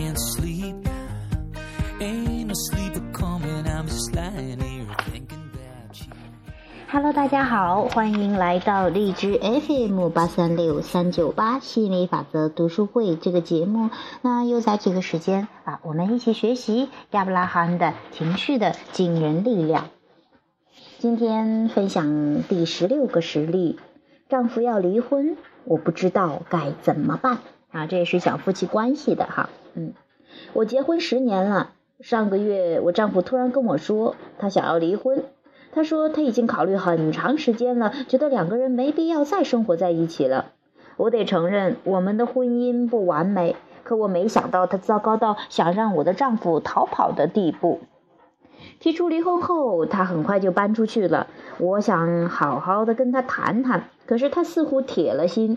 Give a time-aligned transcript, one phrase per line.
[0.00, 0.80] in sleep，in
[2.54, 6.14] sleep coming, I'm just lying here thinking about you.
[6.90, 13.90] Hello，大家好，欢迎来到荔枝 FM 八三六三九八吸引力法则读书会这个节目。
[14.22, 19.90] 那又在这个时间啊，我们一起学习亚伯拉罕的情绪的惊人力量。
[20.98, 23.78] 今天分享第十六个实例：
[24.30, 27.40] 丈夫要离婚，我不知道该怎么办
[27.70, 27.86] 啊！
[27.86, 29.50] 这也是讲夫妻关系的哈。
[29.74, 29.92] 嗯，
[30.52, 31.70] 我结婚十年了，
[32.00, 35.24] 上个月我丈夫突然跟我说，他想要离婚。
[35.72, 40.52] 他说他已经考虑很长时间了，觉得两个人没必要再生活在一起了。
[40.96, 47.80] 我得承认，我们的婚姻不完美，可我没想到他糟糕到想让我的丈夫逃跑的地步。
[48.80, 51.28] 提出离婚后，他很快就搬出去了。
[51.58, 55.56] 我想好好的跟他谈谈，可是他似乎铁了心，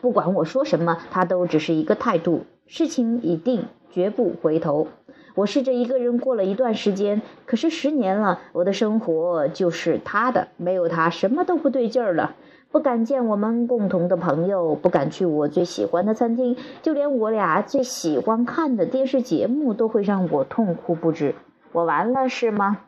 [0.00, 2.44] 不管我说什么，他都只是一个态度。
[2.72, 4.86] 事情已定，绝不回头。
[5.34, 12.36] 我试着一个人过了一段时间，可是十年了，我的生活就是他的，没有他什么都不对劲儿了。
[12.70, 21.34] 不敢见我们共同的朋友，不敢去我最喜欢的餐厅，就连我俩最喜欢看的电视节目都会让我痛哭不止。
[21.72, 22.82] 我完了是吗？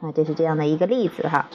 [0.00, 1.50] 啊，这是这样的一个例子哈。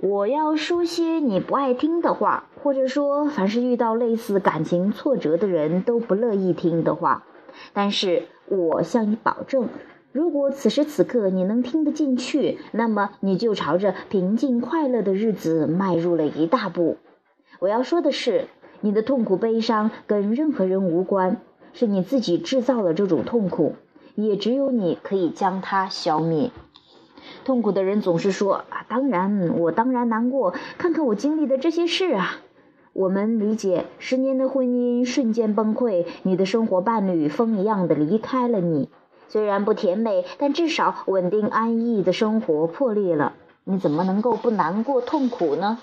[0.00, 7.24] 我要说些你不爱听的话，或者说，凡是遇到类似感情挫折的人都不乐意听的话。
[7.72, 9.68] 但是我向你保证，
[10.12, 16.98] 如果此时此刻你能听得进去，那么你就朝着平静快乐的日子迈入了一大步。
[17.58, 18.48] 我要说的是，
[18.82, 21.40] 你的痛苦悲伤跟任何人无关，
[21.72, 23.76] 是你自己制造了这种痛苦，
[24.14, 26.50] 也只有你可以将它消灭。
[27.44, 32.36] 痛苦的人总是说啊，当然，我当然难过，看看我经历的这些事啊。
[32.92, 38.88] 我们理解，十年的婚姻瞬间崩溃，你的生活伴侣风一样的离开了你。
[39.28, 43.34] 虽然不甜美，但至少稳定安逸的生活破裂了。
[43.64, 45.78] 你怎么能够不难过痛苦呢？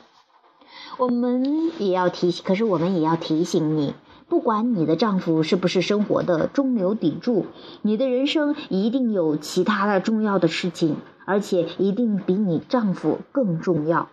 [0.98, 3.94] 我们也要提醒，可是我们也要提醒你，
[4.34, 7.46] 不管你的丈夫是不是生活的中流砥柱，
[7.84, 14.10] 你的人生一定有其他的重要的事情，而且一定比你丈夫更重要。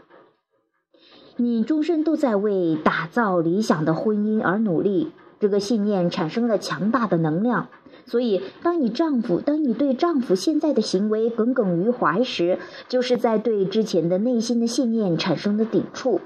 [1.36, 5.10] 你终身都在为打造理想的婚姻而努力，
[5.40, 7.68] 这个信念产生了强大的能量。
[8.04, 12.58] 所以，当你丈夫，当你对丈夫现在的行为耿耿于怀时，
[12.90, 16.20] 就是在对之前的内心的信念产生了抵触。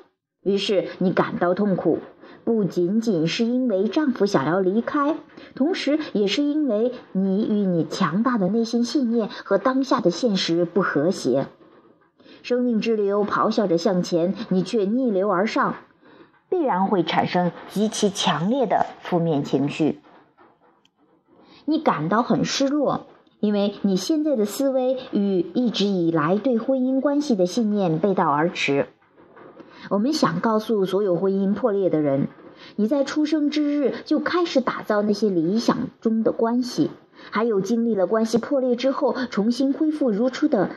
[0.45, 1.99] 于是，你感到痛苦，
[2.45, 5.17] 不仅仅是因为丈夫想要离开，
[5.55, 11.47] 同时也是因为你与你强大的内心信念和当下的现实不和谐。
[12.43, 15.77] 生命之流咆哮着向前，你却逆流而上，
[16.51, 20.01] 必然会产生极其强烈的负面情绪。
[21.65, 23.07] 你感到很失落，
[23.41, 28.89] 因为你现在的思维与一直以来对婚姻关系的信念背道而驰。
[29.91, 32.29] 我们想告诉所有婚姻破裂的人：
[32.77, 36.91] 你在出生之日就开始打造那些理想中的关系，
[37.31, 40.71] 还有经历了关系破裂之后重新恢复如初的。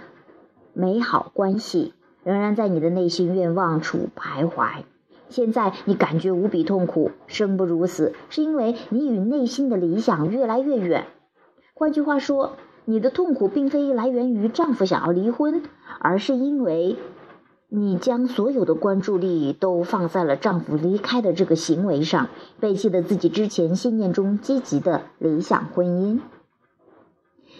[0.73, 4.83] 美好关系仍然在你的内心愿望处徘徊。
[5.29, 11.05] 现在你感觉无比痛苦，生不如死，是因为你与内心的理想越来越远。
[11.73, 12.53] 换句话说，
[12.85, 15.63] 你的痛苦并非来源于丈夫想要离婚，
[15.99, 16.95] 而是因为
[17.69, 22.29] 你将所有的关注力都放在了丈夫离开的这个行为上，
[22.61, 26.21] 背弃了自己之前信念中积极的理想婚姻。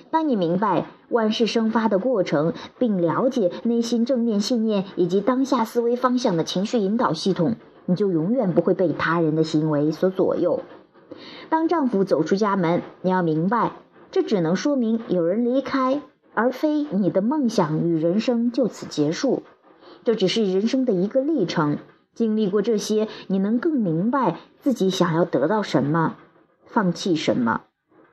[0.09, 10.61] 当你明白万事生发的过程，并了解内心正面信念以及当下思维方向的情绪引导系统，你就永远不会被他人的行为所左右。
[11.49, 13.73] 当丈夫走出家门，你要明白，
[14.09, 16.01] 这只能说明有人离开，
[16.33, 19.43] 而非你的梦想与人生就此结束。
[20.07, 21.79] 这只是人生的一个历程。
[22.13, 26.15] 经历过这些，你能更明白自己想要得到什么，
[26.65, 27.63] 放弃什么。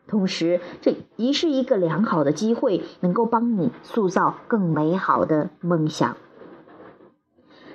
[0.09, 6.17] 同时，这也是一个良好的机会，能够帮你塑造更美好的梦想。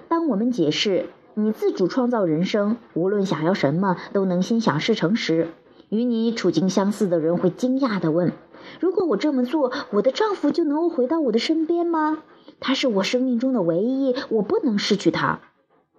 [0.10, 1.06] 当我们解释
[1.36, 5.48] 你自主创造人生，无论想要什么都能心想事成时，
[5.88, 8.34] 与你处境相似的人会惊讶地问
[8.80, 12.24] ：“如果我这么做，我的丈夫就能够回到我的身边吗？
[12.60, 15.40] 他是我生命中的唯一，我不能失去他。”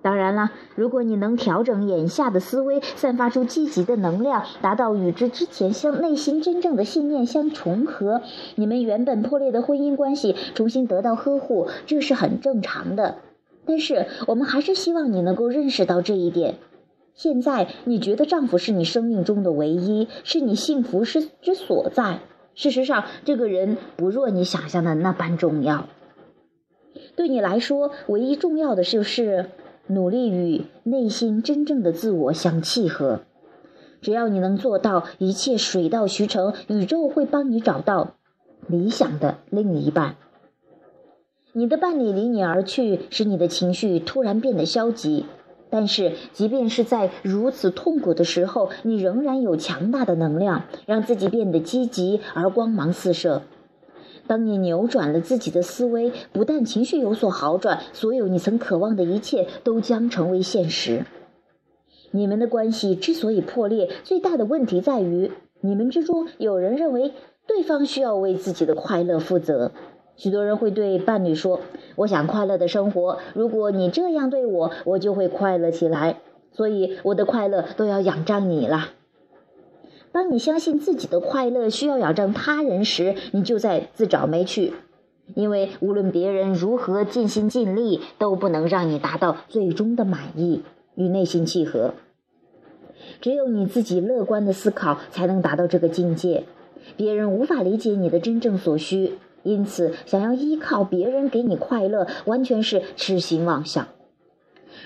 [0.02, 8.22] 当然了，如果你能调整眼下的思维，散发出积极的能量，达到与之之前相内心真正的信念相重合，
[8.54, 13.16] 你们原本破裂的婚姻关系重新得到呵护，这是很正常的。
[13.66, 16.54] 但是，我们还是希望你能够认识到这一点：
[17.14, 22.20] 现在你觉得丈夫是你生命中的唯一，是你幸福之之所在。
[22.60, 25.88] 事实上，这个人不若你想象的那般重要。
[27.16, 29.46] 对你来说，唯一重要的就是
[29.86, 33.20] 努力与内心真正的自我相契合。
[34.02, 38.16] 只要你能做到，一切水到渠成，宇宙会帮你找到
[38.66, 40.16] 理想的另一半。
[41.54, 45.24] 你的伴侣离你而去，使你的情绪突然变得消极。
[45.70, 53.42] 但是，即便是在如此痛苦的时候，你仍然有强大的能量，让自己变得积极而光芒四射。
[54.26, 61.04] 当你扭转了自己的思维，不但情绪有所好转，所有你曾渴望的一切都将成为现实。
[62.10, 65.30] 你们的关系之所以破裂，最大的问题在于
[65.60, 67.12] 你们之中有人认为
[67.46, 69.72] 对方需要为自己的快乐负责。
[70.20, 71.60] 许多人会对伴侣说
[71.96, 76.20] ：“我想快乐的生活，如果你这样对我，我就会快乐起来。
[76.52, 78.90] 所以我的快乐都要仰仗你了。”
[80.12, 84.74] 当你相信自己的快乐需要仰仗他人时，你就在自找没趣，
[85.34, 90.60] 因为无论别人如何尽心尽力，都不能让你达到最终的满意
[90.96, 91.94] 与内心契合。
[93.22, 96.44] 只有你自己乐观的思考，才能达到这个境界。
[96.98, 99.14] 别人无法理解你的真正所需。
[99.42, 103.88] 因此，想要依靠别人给你快乐，完全是痴心妄想。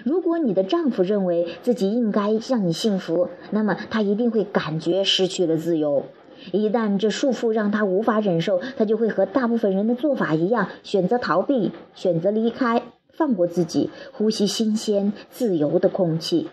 [0.04, 6.04] 如果你的丈夫认为自己应该让你幸福，那么他一定会感觉失去了自由。
[6.52, 16.48] 一旦这束缚让他无法忍受，他就会和大部分人的做法一样，选择逃避，选择离开，放过自己，呼吸新鲜、自由的空气。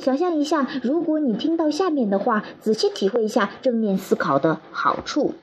[0.00, 5.34] 想象一下，如果你听到下面的话，仔细体会一下正面思考的好处。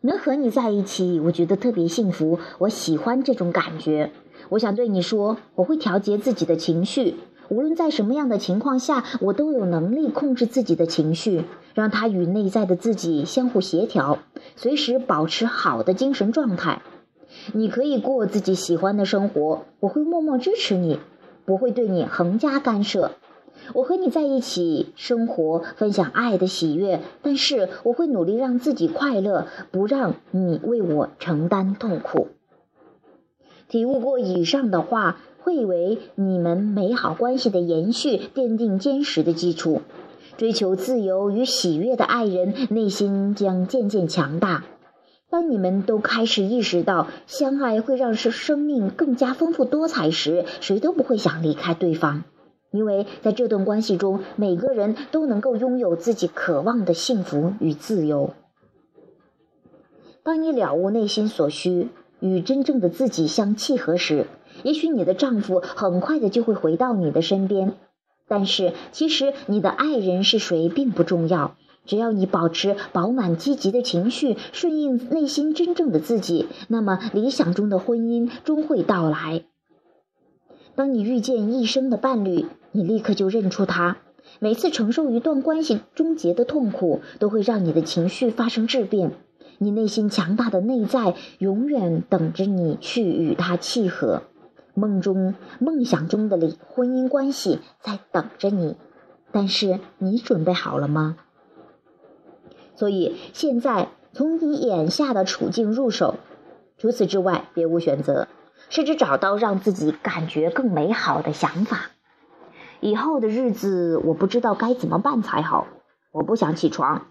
[0.00, 2.38] 能和你在一起，我觉得特别幸福。
[2.58, 4.12] 我喜欢这种感觉。
[4.50, 7.16] 我想对你说，我会调节自己的情绪。
[7.48, 14.18] 无论在什么样的情况下，我都有能力控制自己的情绪，让它与内在的自己相互协调，
[14.54, 16.82] 随时保持好的精神状态。
[17.52, 21.00] 你可以过自己喜欢的生活，我会默默支持你，
[21.44, 23.12] 不会对你横加干涉。
[23.74, 32.28] 我和你在一起生活，分享爱的喜悦，但是我会努力让自己快乐，不让你为我承担痛苦。
[33.68, 39.82] 体悟过以上的话，会为你们美好关系的延续奠定坚实的基础。
[40.36, 44.64] 追求自由与喜悦的爱人，内心将渐渐强大。
[45.30, 52.24] 当你们都开始意识到相爱会让生生命更加丰富多彩时，谁都不会想离开对方。
[52.70, 58.30] 因为在这段关系中，每个人都能够拥有自己渴望的幸福与自由。
[60.22, 61.88] 当你了悟内心所需，
[62.20, 64.26] 与真正的自己相契合时，
[64.62, 67.74] 也许你的丈夫很快的就会回到你的身边。
[68.26, 71.56] 但是，其实你的爱人是谁并不重要，
[71.86, 79.44] 只要你保持饱满积极的情绪，顺应内心真正的自己，那么理想中的婚姻终会到来。
[80.74, 83.96] 当你遇见一生的伴侣，你立刻就认出他。
[84.40, 89.12] 每次承受一段关系终结的痛苦，都会让你的情绪发生质变。
[89.58, 94.22] 你内心强大的内在永远等着你去与他契合。
[94.74, 98.76] 梦中、梦想中的里婚姻关系在等着你，
[99.32, 101.16] 但是你准备好了吗？
[102.76, 106.16] 所以现在从你眼下的处境入手，
[106.76, 108.28] 除此之外别无选择。
[108.68, 111.90] 试着找到让自己感觉更美好的想法。
[112.80, 115.66] 以后的日子，我不知道该怎么办才好。
[116.12, 117.06] 我不想起床，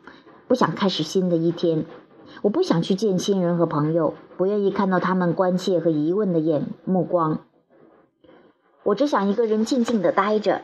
[0.47, 1.85] 不想开始新的一天。
[2.41, 7.39] 我不想去见亲人和朋友，不愿意看到他们关切和疑问的眼目光。
[8.83, 10.61] 我只想一个人静静的待着。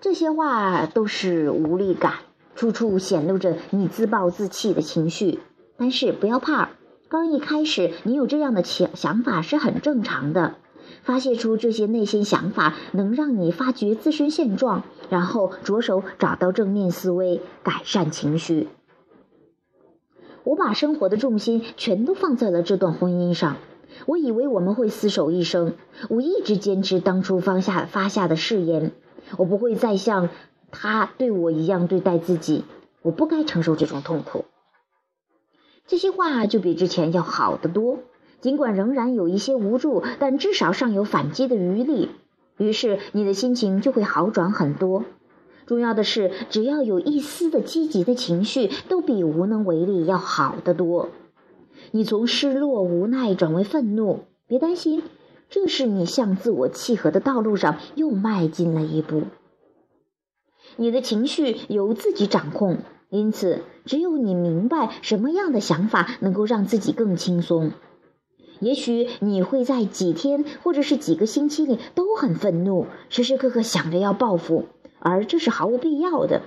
[0.00, 2.14] 这些话都是无力感，
[2.54, 5.40] 处处显露着你自暴自弃的情绪。
[5.76, 6.70] 但是不要怕。
[7.08, 10.54] 刚一开始，你有这样的想想法是很正常的。
[11.02, 18.68] 发泄出这些内心想法，能让你发觉自身现状，然后着手找到正面思维，改善情绪。
[20.44, 23.56] 我把生活的重心全都放在了这段婚姻上。
[24.06, 25.74] 我以为我们会厮守一生，
[26.08, 28.92] 我一直坚持当初放下发下的誓言。
[29.36, 30.30] 我不会再像
[30.70, 32.64] 他对我一样对待自己，
[33.02, 34.44] 我不该承受这种痛苦。
[35.86, 37.98] 这些话就比之前要好得多，
[38.40, 42.08] 尽管仍然有一些无助，但至少尚有反击的余力。
[42.56, 45.04] 于是你的心情就会好转很多。
[45.66, 51.08] 重要的是，只要有一丝的积极的情绪，都比无能为力要好得多。
[51.92, 55.02] 你从失落、无奈转为愤怒，别担心，
[55.48, 59.22] 这是你向自我契合的道路上又迈进了一步。
[60.76, 62.78] 你的情绪由自己掌控，
[63.08, 67.72] 因此只有你明白什么样的想法能够让自己更轻松。
[68.60, 74.66] 也许你会在几天或者是几个星期里都很愤怒，时时刻刻想着要报复，
[75.00, 76.42] 而这是毫无必要的。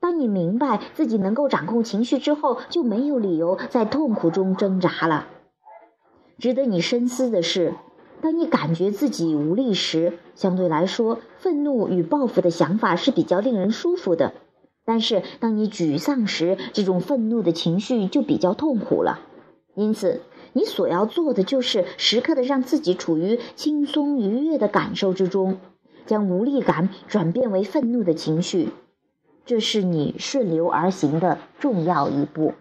[0.00, 5.26] 当你明白自己能够掌控情绪之后，就没有理由在痛苦中挣扎了。
[6.38, 7.74] 值得你深思的是，
[8.20, 14.32] 当你感觉自己无力时，相对来说，愤怒与报复的想法是比较令人舒服的；
[14.84, 19.20] 但是，当你沮丧时，这种愤怒的情绪就比较痛苦了。
[19.74, 20.20] 因此，
[20.54, 25.58] 你所要做的就是时刻的让自己处于轻松愉悦的感受之中，
[26.06, 28.70] 将无力感转变为愤怒的情绪。
[29.44, 32.54] 这是你顺流而行的重要一步。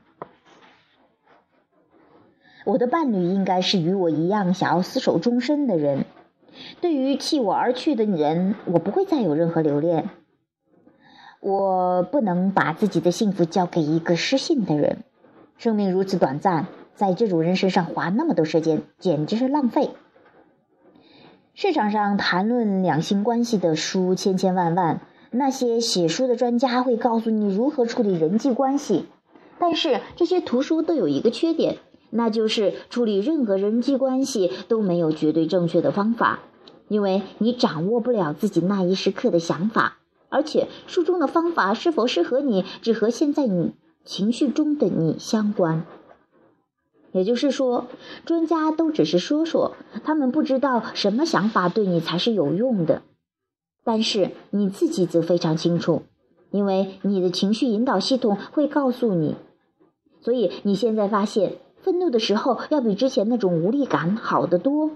[2.66, 6.06] 我的伴侣应该是与我一样想要厮守终身的人。
[6.82, 10.10] 对于弃我而去的人，我不会再有任何留恋。
[11.40, 15.04] 我不能把自己的幸福交给一个失信的人。
[15.58, 19.92] 生命如此短暂，在这种人身上花那么多时间，简直是浪费。
[21.54, 25.02] 市场上谈论两性关系的书千千万万。
[25.36, 29.06] 那些写书的专家会告诉你如何处理人际关系，
[29.58, 31.78] 但是这些图书都有一个缺点，
[32.12, 36.42] 那就是处理任何人际关系都没有绝对正确的方法，
[36.88, 39.98] 因为你掌握不了自己那一时刻的想法，
[40.30, 43.74] 而且书中的方法是否适合你，只和现在你
[44.06, 45.84] 情绪中的你相关。
[47.14, 47.88] 也就是说，
[48.26, 53.04] 专家都只是说说，他们不知道什么想法对你才是有用的。
[53.86, 56.04] 但是你自己则非常清楚，
[56.52, 59.36] 因为你的情绪引导系统会告诉你，
[60.22, 64.92] 所以你现在发现愤怒的时候要比之前那种无力感好得多。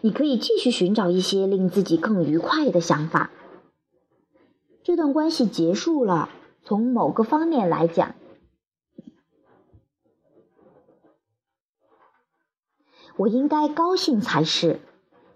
[0.00, 3.30] 你可以继续寻找一些令自己更愉快的想法。
[4.82, 6.30] 这段关系结束了，
[6.64, 8.14] 从某个方面来讲，
[13.16, 14.80] 我应该高兴才是。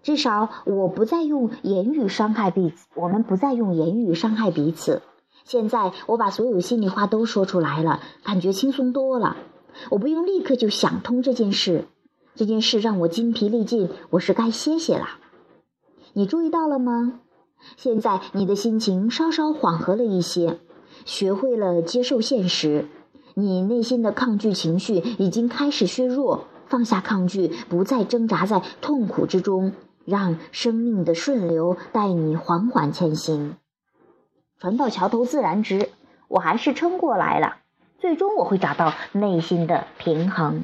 [0.01, 5.01] 至少我不再用言语伤害彼此，我们不再用言语伤害彼此。
[5.43, 9.35] 现在我把所有心里话都说出来了，感觉轻松多了。
[9.89, 11.85] 我不用立刻就想通这件事，
[12.35, 15.07] 这件事让我筋疲力尽，我是该歇歇了。
[16.13, 17.19] 你注意到了吗？
[17.75, 20.59] 现在你的心情稍稍缓和了一些，
[21.03, 22.87] 学会了接受现实，
[23.33, 29.73] 你内心的抗拒情绪已经开始削弱，放下抗拒，不再挣扎在痛苦之中。
[30.05, 33.57] 让生命的顺流带你缓缓前行，
[34.57, 35.89] 船到桥头自然直。
[36.27, 37.57] 我还是撑过来了，
[37.99, 40.63] 最终我会找到内心的平衡。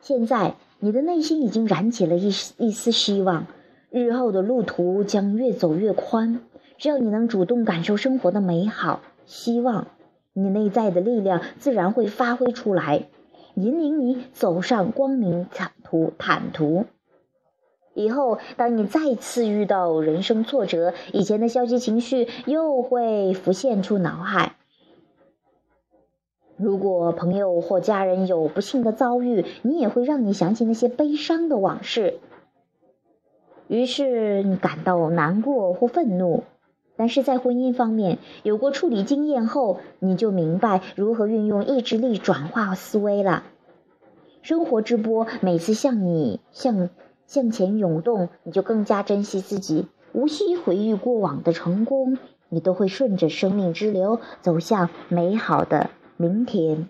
[0.00, 2.28] 现在你的内心已经燃起了一
[2.58, 3.46] 一丝希望，
[3.90, 6.40] 日后的路途将越走越宽。
[6.78, 9.88] 只要你能主动感受生活的美好，希望
[10.32, 13.08] 你内在的力量自然会发挥出来，
[13.54, 16.12] 引领你走上光明坦途。
[16.18, 16.86] 坦途。
[17.94, 24.56] 以后，当你再次遇到人生挫折，以前的消极情绪又会浮现出脑海。
[26.56, 32.18] 如果朋友或家人有不幸的遭遇，你也会让你想起那些悲伤的往事，
[33.68, 36.42] 于是你感到难过或愤怒。
[36.96, 43.44] 但是在婚姻方面，有过处理经验后，你就明白如何运用意志力转化思维了。
[44.42, 46.90] 生活之波每次向你向。
[47.26, 52.18] 向前涌动，你就更加珍惜自己，无需回忆过往的成功，
[52.50, 56.86] 你都会顺着生命之流走向美好的明天。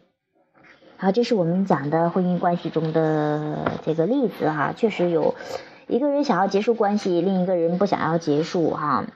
[0.97, 5.37] 好，这是我们讲的婚姻关系中的这个例子哈，确实有
[5.87, 9.07] 一个人想要结束关系，另一个人不想要结束哈。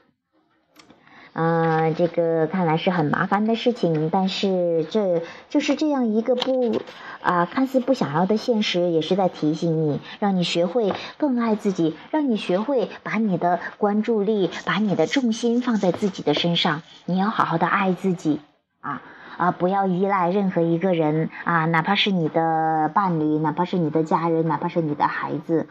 [1.40, 6.80] 嗯，这个看来是很麻烦的事情，但是这就是这样一个不
[7.22, 16.82] 啊，看似不想要的现实，也是在提醒你，让你学会更爱自己，让你学会把你的关注力、把你的重心放在自己的身上。
[17.04, 18.40] 你要好好的爱自己
[18.80, 19.00] 啊
[19.36, 25.68] 啊，不要依赖任何一个人啊，哪怕是你的伴侣，哪怕是你的家人，哪怕是你的孩子。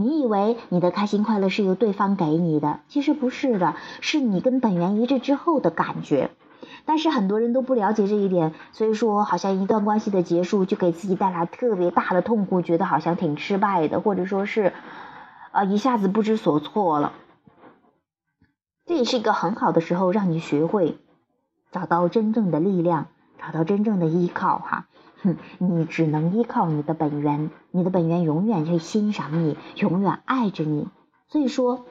[0.00, 6.30] 你以为你的开心快乐是由对方给你的，其实不是的，是你跟本源一致之后的感觉。
[6.86, 14.72] 但是很多人都不了解这一点，所以说好像一段关系的结束就给自己带来特别大的痛苦，觉得好像挺失败的，或者说是，
[15.52, 17.12] 呃，一下子不知所措了。
[18.86, 20.98] 这也是一个很好的时候，让你学会
[21.70, 24.86] 找到真正的力量，找到真正的依靠哈。
[25.22, 30.88] 哼，你只能依靠你的本源，你的本源永远会欣赏你，永远爱着你。
[31.28, 31.84] 所以说，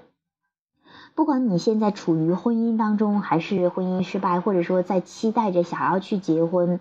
[1.15, 6.79] 不管你现在处于婚姻当中，还是婚姻失败，或者说在期待着想要去结婚，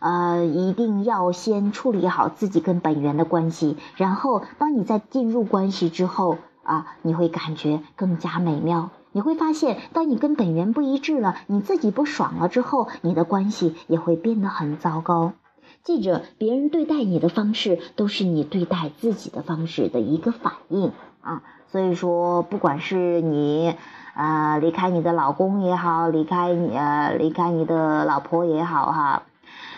[0.00, 8.90] 呃，一定要先处理好自己跟本源的关系，然后当你在进入关系之后啊，你会感觉更加美妙。
[9.14, 15.34] 你会发现，当你跟本源不一致了，你自己不爽了之后，你的关系也会变得很糟糕。
[15.82, 21.42] 记着，别人对待你的方式，都是你对待自己的方式的一个反应啊。
[21.68, 23.74] 所以说，不管是你，
[24.14, 29.22] 呃，离开你的老公也好，离开你呃，离开你的老婆也好，哈，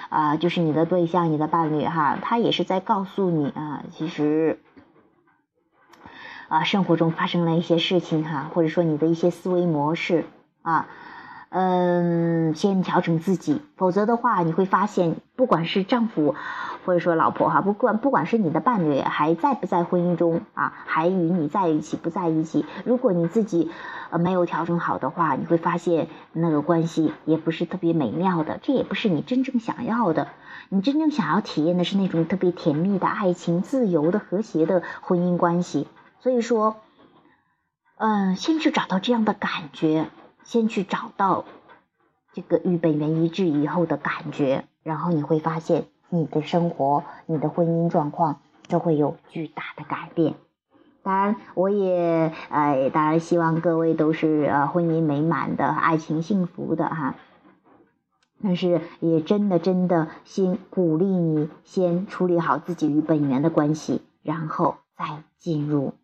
[0.08, 4.60] 啊，就是你的对象、你的伴侣哈，他也是在告诉你啊，其实。
[6.46, 10.26] 啊，生活中发生了一些事情哈，或者说你的一些思维模式
[10.62, 10.88] 啊，
[11.56, 16.34] 嗯，先调整自己，否则的话，你会发现，不管是丈夫
[16.84, 23.70] 或者说老婆哈，不管不管是你的伴侣还在不在婚姻中啊，还与你在一起不在一起，如果你自己
[24.10, 30.26] 呃没有调整好的话，你会发现那个关系也不是特别美妙的，这也不是你真正想要的。
[30.70, 35.86] 你真正想要体验的是那种特别甜蜜的爱情、自由的、和谐的婚姻关系。
[36.18, 36.78] 所以说，
[37.96, 40.08] 嗯，先去找到这样的感觉，
[40.44, 41.44] 先去找到
[42.32, 50.34] 这个与本源一致以后的感觉，然后你会发现你的生活、你的婚姻状况都会有巨大的改变。
[51.02, 57.14] 当然，我也呃，当然希望各位都是呃婚姻美满的、爱情幸福的哈。
[58.42, 65.94] 但是也真的真的先鼓励你先处理好自己与本源的关系，然后再进入。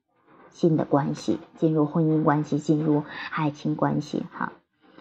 [0.51, 4.53] 新的关系，进入婚姻关系，进入爱情关系，哈，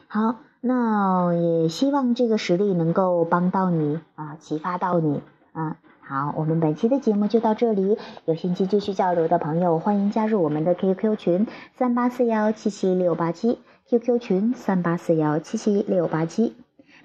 [0.07, 5.21] 好，那也希望这个实力能够帮到你啊，启发到你
[5.53, 5.77] 啊。
[6.01, 16.55] 好，我们本期的节目就到这里，有兴趣继续交流的朋友，欢迎加入我们的 QQ 群三八四幺七七六八七，QQ 群三八四幺七七六八七。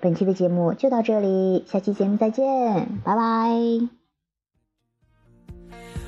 [0.00, 3.14] 本期的节目就到这里，下期节目再见，拜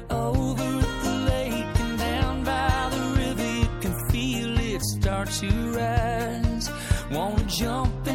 [0.09, 0.66] 拜。
[5.27, 6.71] To rise.
[7.11, 8.06] Wanna jump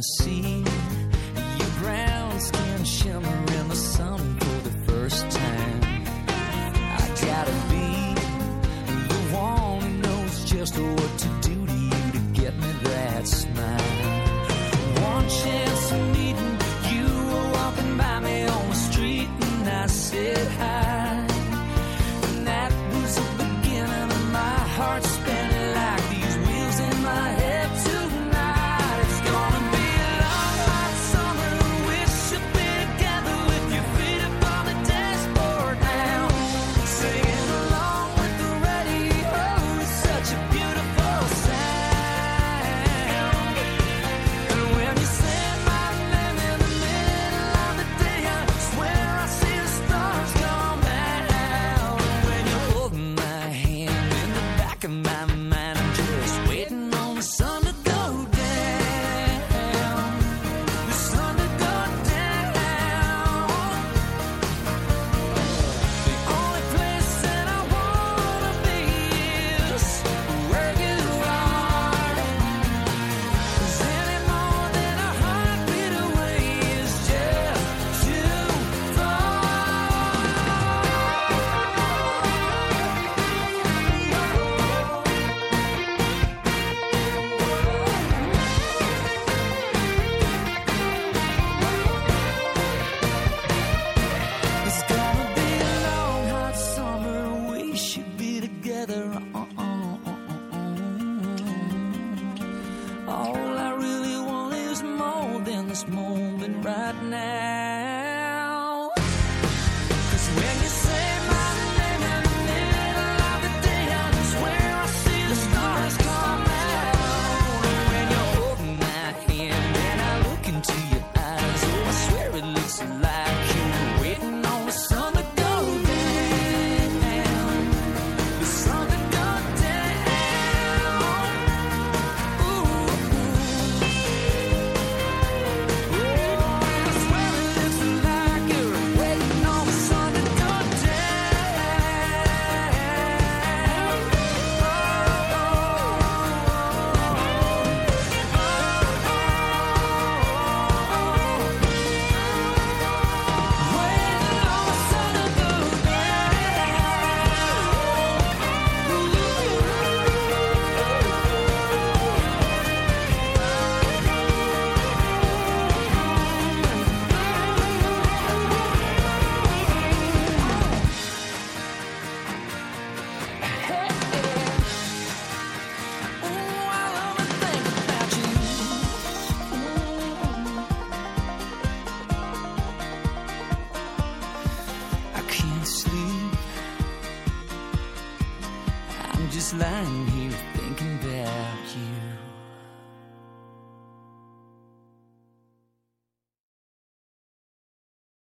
[0.00, 0.64] to see
[1.58, 5.80] your brown skin shimmer in the sun for the first time.
[6.28, 7.79] I gotta be.